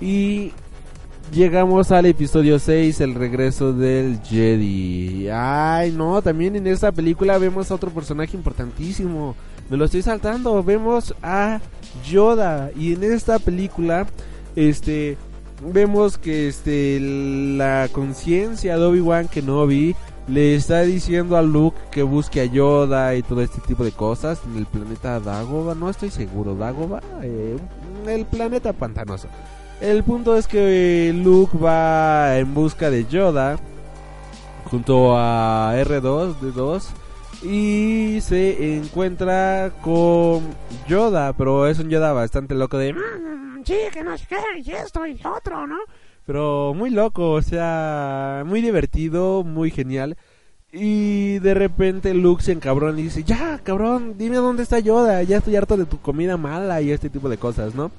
[0.00, 0.50] Y
[1.32, 5.28] llegamos al episodio 6, el regreso del Jedi.
[5.32, 9.36] Ay, no, también en esta película vemos a otro personaje importantísimo.
[9.70, 11.60] Me lo estoy saltando, vemos a
[12.04, 14.08] Yoda y en esta película
[14.56, 15.16] este
[15.64, 19.94] vemos que este la conciencia de Obi-Wan Kenobi
[20.28, 24.40] le está diciendo a Luke que busque a Yoda y todo este tipo de cosas
[24.46, 27.56] en el planeta Dagoba, no estoy seguro, Dagoba, eh,
[28.06, 29.28] el planeta pantanoso.
[29.80, 33.58] El punto es que Luke va en busca de Yoda
[34.70, 36.90] junto a R2 de 2
[37.42, 40.42] y se encuentra con
[40.86, 44.70] Yoda, pero es un Yoda bastante loco de Mm, sí, que no sé qué, y
[44.70, 45.78] esto y otro, ¿no?
[46.26, 50.16] Pero muy loco, o sea, muy divertido, muy genial.
[50.72, 55.38] Y de repente Luke se encabrona y dice, ya, cabrón, dime dónde está Yoda, ya
[55.38, 57.90] estoy harto de tu comida mala y este tipo de cosas, ¿no?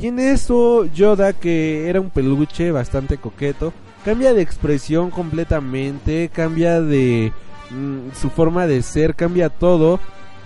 [0.00, 3.72] Y en eso Yoda, que era un peluche bastante coqueto,
[4.04, 7.32] cambia de expresión completamente, cambia de
[7.70, 9.98] mm, su forma de ser, cambia todo.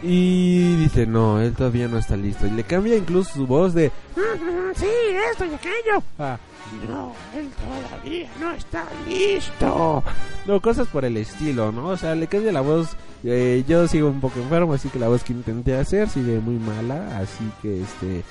[0.03, 2.47] Y dice, no, él todavía no está listo.
[2.47, 3.89] Y le cambia incluso su voz de...
[4.17, 4.87] Mm, sí,
[5.31, 6.03] esto y aquello.
[6.19, 6.39] "Ah,
[6.89, 10.03] No, él todavía no está listo.
[10.47, 11.89] No, cosas por el estilo, ¿no?
[11.89, 12.97] O sea, le cambia la voz.
[13.25, 16.57] eh, yo sigo un poco enfermo, así que la voz que intenté hacer sigue muy
[16.57, 17.19] mala.
[17.19, 18.25] Así que este.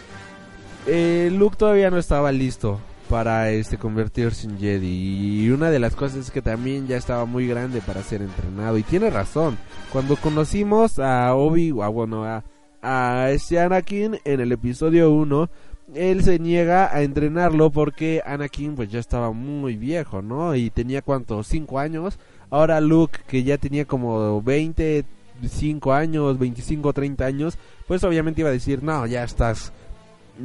[0.88, 2.80] eh, Luke todavía no estaba listo
[3.12, 5.44] para este convertirse en Jedi.
[5.44, 8.78] Y una de las cosas es que también ya estaba muy grande para ser entrenado.
[8.78, 9.58] Y tiene razón.
[9.92, 12.46] Cuando conocimos a Obi, a, bueno, a,
[12.82, 15.50] a este Anakin en el episodio 1
[15.94, 20.56] él se niega a entrenarlo porque Anakin pues ya estaba muy viejo, ¿no?
[20.56, 22.18] Y tenía cuánto, 5 años.
[22.50, 27.58] Ahora Luke, que ya tenía como 25 años, 25, 30 años,
[27.90, 29.74] pues obviamente iba a decir, no, ya estás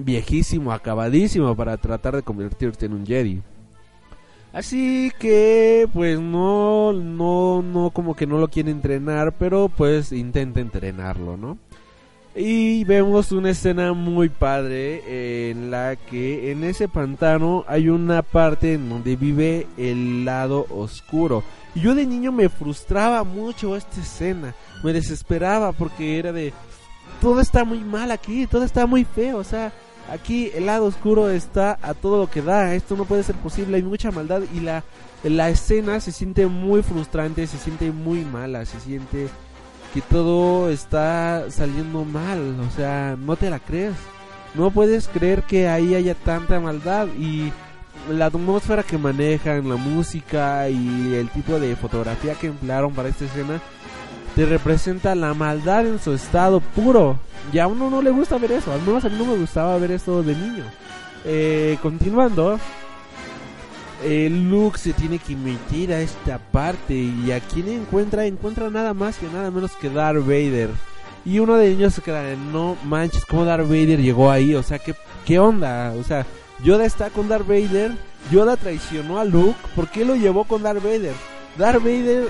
[0.04, 3.42] viejísimo, acabadísimo para tratar de convertirte en un Jedi.
[4.52, 10.60] Así que pues no, no, no, como que no lo quiere entrenar, pero pues intenta
[10.60, 11.58] entrenarlo, ¿no?
[12.34, 18.74] Y vemos una escena muy padre en la que en ese pantano hay una parte
[18.74, 21.42] en donde vive el lado oscuro.
[21.74, 26.52] Y yo de niño me frustraba mucho esta escena, me desesperaba porque era de
[27.20, 29.72] todo está muy mal aquí, todo está muy feo, o sea,
[30.10, 33.76] aquí el lado oscuro está a todo lo que da, esto no puede ser posible,
[33.76, 34.84] hay mucha maldad y la
[35.24, 39.28] la escena se siente muy frustrante, se siente muy mala, se siente
[39.94, 43.94] que todo está saliendo mal, o sea, no te la crees.
[44.54, 47.52] No puedes creer que ahí haya tanta maldad y
[48.10, 53.24] la atmósfera que manejan, la música y el tipo de fotografía que emplearon para esta
[53.24, 53.60] escena
[54.34, 57.18] te representa la maldad en su estado puro.
[57.52, 59.78] Y a uno no le gusta ver eso, al menos a mí no me gustaba
[59.78, 60.64] ver esto de niño.
[61.24, 62.58] Eh, continuando,
[64.02, 68.94] eh, Luke se tiene que meter a esta parte y a quien encuentra, encuentra nada
[68.94, 70.70] más que nada menos que Darth Vader.
[71.24, 74.54] Y uno de ellos se queda, de, no manches, ¿cómo Darth Vader llegó ahí?
[74.54, 74.94] O sea, ¿qué,
[75.24, 75.94] qué onda?
[75.98, 76.26] O sea,
[76.62, 77.92] Yoda está con Darth Vader,
[78.30, 81.14] Yoda traicionó a Luke, ¿por qué lo llevó con Darth Vader?
[81.58, 82.28] Darth Vader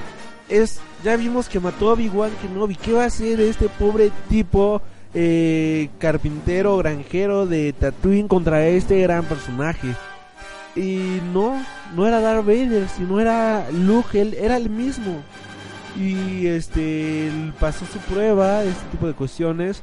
[0.48, 4.80] es, ya vimos que mató a Obi-Wan Kenobi, ¿qué va a hacer este pobre tipo
[5.18, 9.88] eh, carpintero, granjero de Tatooine contra este gran personaje?
[10.76, 11.58] Y no,
[11.94, 15.22] no era Darth Vader, sino era Luke, él era el mismo.
[15.98, 19.82] Y este él pasó su prueba, este tipo de cuestiones.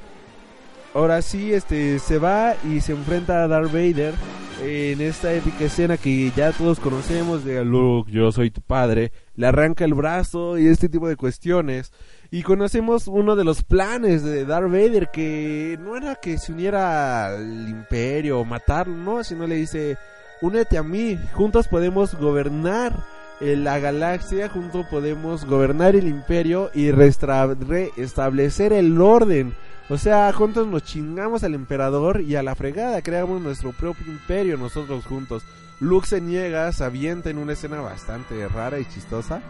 [0.94, 4.14] Ahora sí, este, se va y se enfrenta a Darth Vader
[4.62, 9.48] en esta épica escena que ya todos conocemos de Luke, yo soy tu padre, le
[9.48, 11.92] arranca el brazo y este tipo de cuestiones.
[12.32, 17.28] Y conocemos uno de los planes de Darth Vader que no era que se uniera
[17.28, 19.98] al imperio o matarlo, no, sino le dice,
[20.42, 22.94] únete a mí, juntos podemos gobernar
[23.40, 29.54] la galaxia, juntos podemos gobernar el imperio y restablecer el orden.
[29.90, 34.58] O sea, juntos nos chingamos al emperador y a la fregada, creamos nuestro propio imperio
[34.58, 35.44] nosotros juntos.
[35.80, 39.42] Luke se niega, se avienta en una escena bastante rara y chistosa.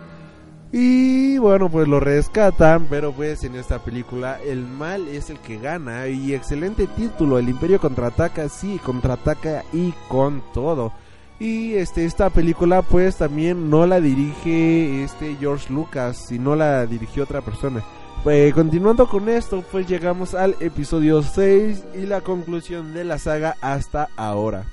[0.72, 5.60] Y bueno, pues lo rescatan, pero pues en esta película el mal es el que
[5.60, 6.08] gana.
[6.08, 10.92] Y excelente título, el imperio contraataca, sí, contraataca y con todo.
[11.40, 17.24] Y este, esta película pues también no la dirige este George Lucas, sino la dirigió
[17.24, 17.84] otra persona.
[18.24, 23.58] Pues continuando con esto, pues llegamos al episodio 6 y la conclusión de la saga
[23.60, 24.64] hasta ahora.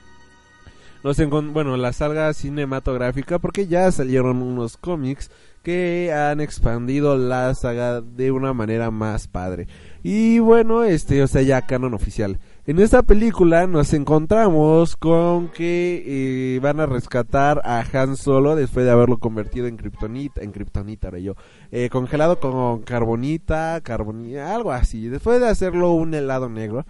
[1.03, 1.16] Nos
[1.53, 5.32] bueno, la saga cinematográfica porque ya salieron unos cómics
[5.64, 9.66] que han expandido la saga de una manera más padre.
[10.05, 12.38] Y bueno, este, o sea, ya canon oficial.
[12.71, 18.87] En esta película nos encontramos con que eh, van a rescatar a Han Solo después
[18.87, 21.35] de haberlo convertido en kriptonita, en kriptonita, yo,
[21.73, 26.87] eh, congelado con carbonita, carbonita, algo así, después de hacerlo un helado negro.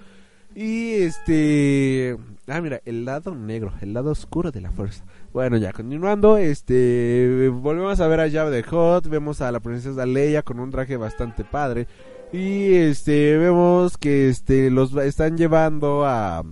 [0.54, 5.06] Y este, ah mira, el lado negro, el lado oscuro de la fuerza.
[5.32, 10.04] Bueno, ya continuando, este, volvemos a ver a Jabba de Hot, vemos a la princesa
[10.04, 11.86] Leia con un traje bastante padre.
[12.32, 16.44] Y este vemos que este los están llevando a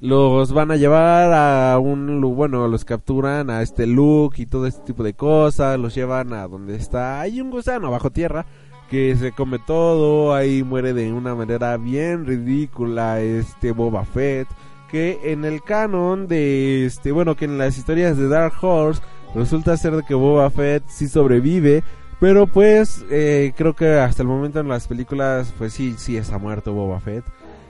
[0.00, 4.82] los van a llevar a un bueno, los capturan a este Luke y todo este
[4.86, 8.46] tipo de cosas, los llevan a donde está hay un gusano bajo tierra
[8.88, 14.48] que se come todo, ahí muere de una manera bien ridícula este Boba Fett,
[14.90, 19.02] que en el canon de este, bueno, que en las historias de Dark Horse
[19.34, 21.84] resulta ser que Boba Fett sí sobrevive,
[22.20, 26.38] pero pues eh, creo que hasta el momento en las películas pues sí, sí está
[26.38, 27.24] muerto Boba Fett.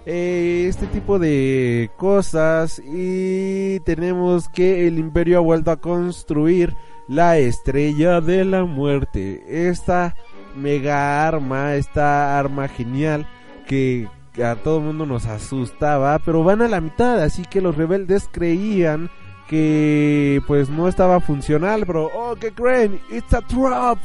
[0.06, 6.74] Eh, este tipo de cosas y tenemos que el imperio ha vuelto a construir
[7.08, 9.42] la estrella de la muerte.
[9.68, 10.14] Esta
[10.56, 13.26] mega arma, esta arma genial
[13.66, 14.08] que
[14.42, 18.28] a todo el mundo nos asustaba, pero van a la mitad, así que los rebeldes
[18.30, 19.10] creían
[19.48, 23.00] que pues no estaba funcional, pero oh, ¿qué creen?
[23.10, 23.98] It's a trap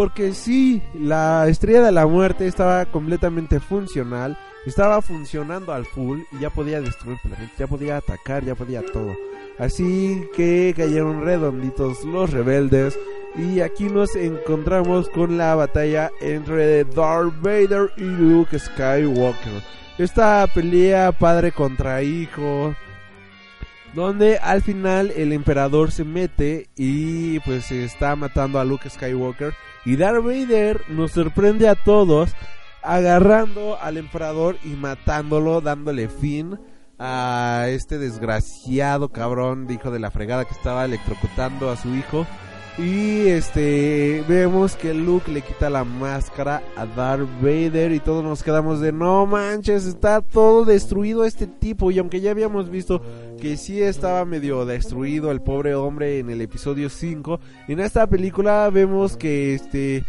[0.00, 6.40] porque sí, la estrella de la muerte estaba completamente funcional, estaba funcionando al full y
[6.40, 9.14] ya podía destruir planetas, ya podía atacar, ya podía todo.
[9.58, 12.98] Así que cayeron redonditos los rebeldes
[13.36, 19.62] y aquí nos encontramos con la batalla entre Darth Vader y Luke Skywalker.
[19.98, 22.74] Esta pelea padre contra hijo,
[23.94, 29.96] donde al final el emperador se mete y pues está matando a Luke Skywalker y
[29.96, 32.30] Darth Vader nos sorprende a todos
[32.82, 36.58] agarrando al emperador y matándolo, dándole fin
[36.98, 42.26] a este desgraciado cabrón de hijo de la fregada que estaba electrocutando a su hijo.
[42.78, 48.42] Y este vemos que Luke le quita la máscara a Darth Vader y todos nos
[48.42, 53.02] quedamos de no manches, está todo destruido este tipo y aunque ya habíamos visto
[53.40, 58.70] que sí estaba medio destruido el pobre hombre en el episodio 5, en esta película
[58.70, 60.04] vemos que este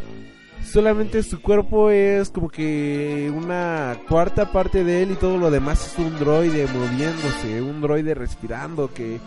[0.63, 5.87] solamente su cuerpo es como que una cuarta parte de él y todo lo demás
[5.87, 9.19] es un droide moviéndose, un droide respirando que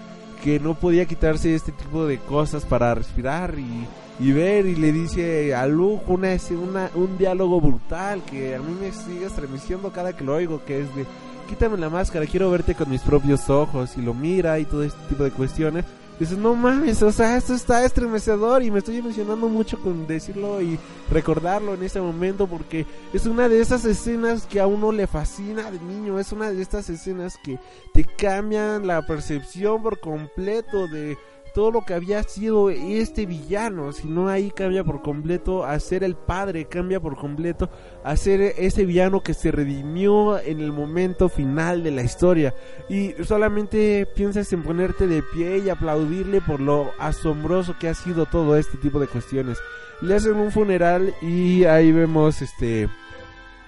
[0.44, 5.54] que no podía quitarse este tipo de cosas para respirar y, ver y le dice
[5.54, 10.22] a Luke una, una, un diálogo brutal que a mí me sigue estremeciendo cada que
[10.22, 11.06] lo oigo que es de
[11.48, 15.00] quítame la máscara, quiero verte con mis propios ojos y lo mira y todo este
[15.08, 15.86] tipo de cuestiones
[16.18, 20.62] Dices, no mames, o sea, esto está estremecedor y me estoy emocionando mucho con decirlo
[20.62, 20.78] y
[21.10, 25.72] recordarlo en este momento porque es una de esas escenas que a uno le fascina
[25.72, 27.58] de niño, es una de estas escenas que
[27.92, 31.18] te cambian la percepción por completo de
[31.54, 36.02] todo lo que había sido este villano, si no ahí cambia por completo a ser
[36.02, 37.70] el padre, cambia por completo
[38.02, 42.54] a ser ese villano que se redimió en el momento final de la historia
[42.88, 48.26] y solamente piensas en ponerte de pie y aplaudirle por lo asombroso que ha sido
[48.26, 49.58] todo este tipo de cuestiones.
[50.00, 52.88] Le hacen un funeral y ahí vemos este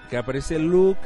[0.09, 0.99] que aparece Luke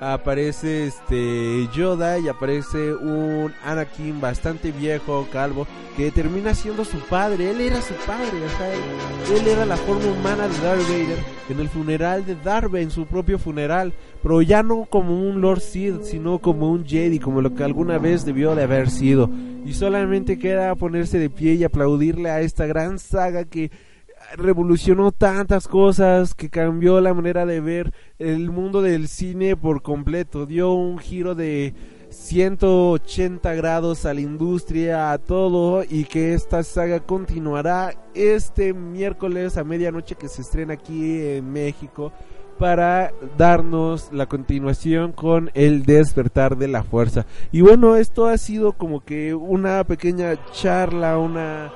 [0.00, 5.66] aparece este Yoda y aparece un Anakin bastante viejo, calvo,
[5.96, 7.50] que termina siendo su padre.
[7.50, 11.18] Él era su padre, o sea, él era la forma humana de Darth Vader
[11.48, 13.92] en el funeral de Darth en su propio funeral,
[14.22, 17.98] pero ya no como un Lord Sith, sino como un Jedi, como lo que alguna
[17.98, 19.30] vez debió de haber sido.
[19.64, 23.70] Y solamente queda ponerse de pie y aplaudirle a esta gran saga que
[24.36, 30.46] revolucionó tantas cosas, que cambió la manera de ver el mundo del cine por completo,
[30.46, 31.74] dio un giro de
[32.10, 39.64] 180 grados a la industria, a todo, y que esta saga continuará este miércoles a
[39.64, 42.12] medianoche que se estrena aquí en México
[42.58, 47.26] para darnos la continuación con el despertar de la fuerza.
[47.50, 51.72] Y bueno, esto ha sido como que una pequeña charla, una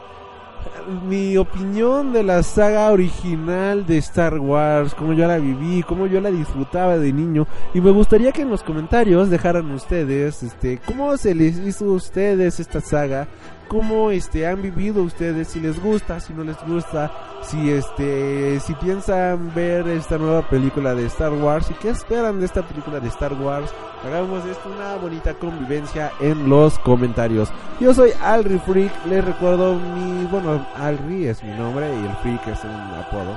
[1.08, 6.20] mi opinión de la saga original de Star Wars, cómo yo la viví, cómo yo
[6.20, 7.46] la disfrutaba de niño.
[7.74, 11.92] Y me gustaría que en los comentarios dejaran ustedes, este, cómo se les hizo a
[11.92, 13.28] ustedes esta saga,
[13.68, 17.12] cómo este han vivido ustedes, si les gusta, si no les gusta,
[17.42, 22.46] si este si piensan ver esta nueva película de Star Wars y qué esperan de
[22.46, 23.70] esta película de Star Wars.
[24.04, 27.50] Hagamos esto una bonita convivencia en los comentarios.
[27.80, 32.48] Yo soy Alri Freak, les recuerdo mi bueno, Alri es mi nombre y el Freak
[32.48, 33.36] es un apodo.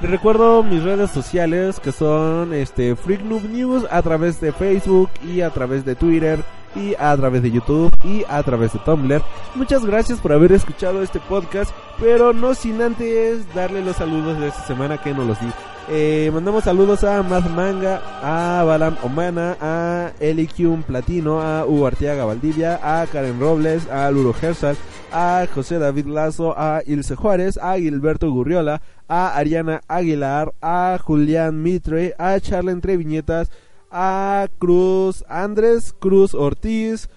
[0.00, 5.10] Les recuerdo mis redes sociales que son este Freak Noob News a través de Facebook
[5.26, 6.44] y a través de Twitter
[6.74, 9.22] y a través de YouTube y a través de Tumblr.
[9.54, 14.48] Muchas gracias por haber escuchado este podcast, pero no sin antes darle los saludos de
[14.48, 15.48] esta semana que no los di.
[15.90, 21.90] Eh, mandamos saludos a Mad Manga, a Balam Omana, a Elikium Platino, a Hugo
[22.26, 24.76] Valdivia, a Karen Robles, a Luro Hersal,
[25.10, 31.62] a José David Lazo, a Ilse Juárez, a Gilberto Gurriola, a Ariana Aguilar, a Julián
[31.62, 33.50] Mitre, a Charla Entre Viñetas,
[33.90, 37.08] a Cruz Andrés Cruz Ortiz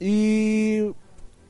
[0.00, 0.92] y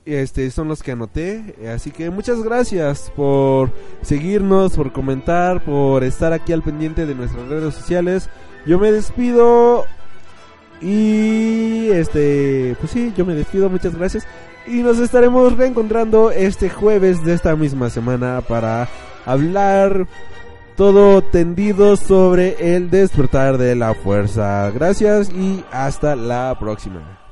[0.04, 1.54] este son los que anoté.
[1.74, 3.70] Así que muchas gracias por
[4.02, 8.28] seguirnos por comentar por estar aquí al pendiente de nuestras redes sociales.
[8.66, 9.84] Yo me despido
[10.80, 13.70] y este pues sí yo me despido.
[13.70, 14.26] Muchas gracias.
[14.66, 18.88] Y nos estaremos reencontrando este jueves de esta misma semana para
[19.26, 20.06] hablar
[20.76, 24.70] todo tendido sobre el despertar de la fuerza.
[24.70, 27.23] Gracias y hasta la próxima.